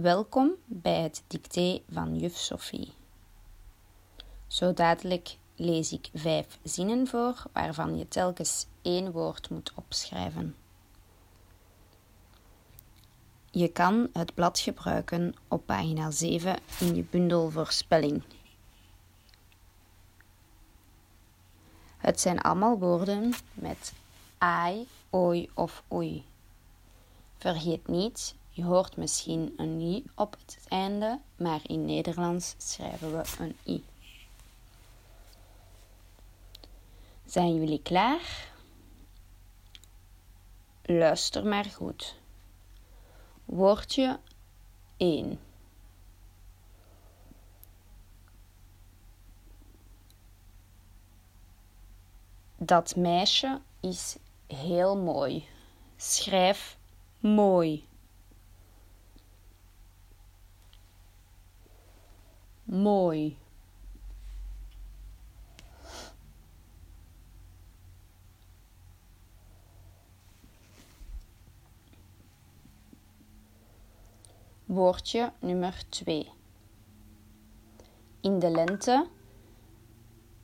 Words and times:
Welkom 0.00 0.54
bij 0.66 1.02
het 1.02 1.22
dicté 1.26 1.82
van 1.90 2.18
juf 2.18 2.36
Sophie. 2.36 2.92
Zo 4.46 4.72
dadelijk 4.72 5.36
lees 5.56 5.92
ik 5.92 6.08
vijf 6.14 6.58
zinnen 6.62 7.06
voor 7.06 7.42
waarvan 7.52 7.98
je 7.98 8.08
telkens 8.08 8.66
één 8.82 9.12
woord 9.12 9.50
moet 9.50 9.72
opschrijven. 9.74 10.56
Je 13.50 13.68
kan 13.68 14.08
het 14.12 14.34
blad 14.34 14.58
gebruiken 14.58 15.34
op 15.48 15.66
pagina 15.66 16.10
7 16.10 16.56
in 16.80 16.94
je 16.94 17.04
bundel 17.10 17.50
voorspelling. 17.50 18.22
Het 21.96 22.20
zijn 22.20 22.40
allemaal 22.40 22.78
woorden 22.78 23.32
met 23.52 23.92
ai, 24.38 24.88
oi 25.10 25.50
of 25.54 25.82
oei. 25.92 26.24
Vergeet 27.36 27.88
niet, 27.88 28.34
je 28.54 28.64
hoort 28.64 28.96
misschien 28.96 29.54
een 29.56 29.80
i 29.80 30.04
op 30.14 30.36
het 30.38 30.58
einde, 30.68 31.20
maar 31.36 31.60
in 31.62 31.84
Nederlands 31.84 32.54
schrijven 32.58 33.16
we 33.16 33.22
een 33.38 33.56
i. 33.66 33.84
Zijn 37.24 37.54
jullie 37.54 37.82
klaar? 37.82 38.52
Luister 40.82 41.46
maar 41.46 41.64
goed. 41.64 42.16
Woordje 43.44 44.18
1. 44.96 45.40
Dat 52.56 52.96
meisje 52.96 53.60
is 53.80 54.16
heel 54.46 54.96
mooi. 54.96 55.48
Schrijf 55.96 56.76
mooi. 57.18 57.86
Mooi. 62.74 63.38
Woordje 74.64 75.32
nummer 75.38 75.84
2. 75.88 76.28
In 78.20 78.38
de 78.38 78.50
lente 78.50 79.08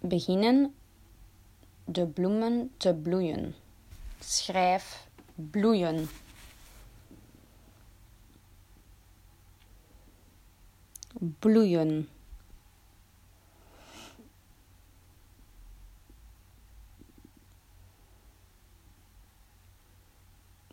beginnen 0.00 0.74
de 1.84 2.06
bloemen 2.06 2.72
te 2.76 2.94
bloeien. 2.94 3.54
Schrijf 4.20 5.08
bloeien. 5.34 6.08
Bloeien. 11.38 12.08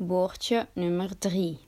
Woordje 0.02 0.68
nummer 0.74 1.18
3. 1.18 1.60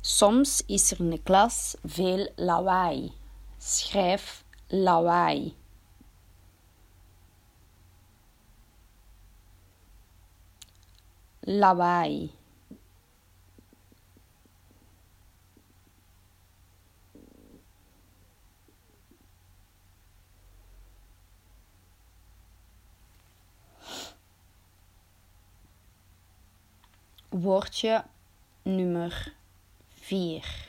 Soms 0.00 0.62
is 0.66 0.90
er 0.90 1.00
in 1.00 1.10
de 1.10 1.22
klas 1.22 1.76
veel 1.84 2.32
lawaai. 2.36 3.12
Schrijf 3.58 4.44
lawaai. 4.68 5.54
Lawaai. 11.40 12.39
Woordje 27.30 28.04
nummer 28.62 29.34
4. 29.88 30.68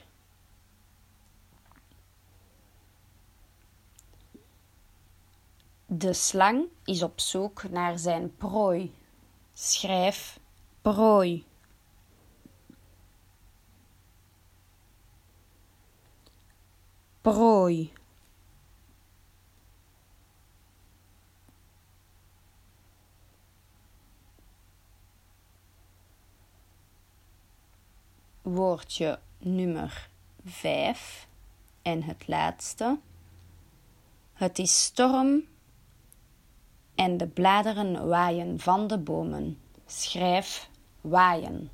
De 5.85 6.13
slang 6.13 6.65
is 6.85 7.03
op 7.03 7.19
zoek 7.19 7.69
naar 7.69 7.99
zijn 7.99 8.35
prooi. 8.35 8.93
Schrijf 9.53 10.39
prooi. 10.81 11.45
Prooi. 17.21 17.93
Woordje 28.41 29.19
nummer 29.37 30.09
5 30.45 31.27
en 31.81 32.03
het 32.03 32.27
laatste. 32.27 32.99
Het 34.33 34.59
is 34.59 34.83
storm 34.83 35.43
en 36.95 37.17
de 37.17 37.27
bladeren 37.27 38.07
waaien 38.07 38.59
van 38.59 38.87
de 38.87 38.97
bomen. 38.97 39.57
Schrijf 39.85 40.69
waaien. 41.01 41.69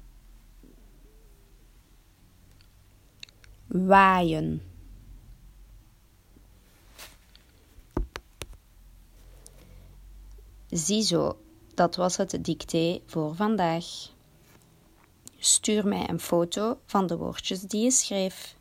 Waaien. 3.67 4.61
Ziezo, 10.69 11.39
dat 11.73 11.95
was 11.95 12.17
het 12.17 12.37
dicté 12.45 13.01
voor 13.05 13.35
vandaag. 13.35 14.15
Stuur 15.47 15.87
mij 15.87 16.09
een 16.09 16.19
foto 16.19 16.79
van 16.85 17.07
de 17.07 17.17
woordjes 17.17 17.61
die 17.61 17.83
je 17.83 17.91
schreef. 17.91 18.56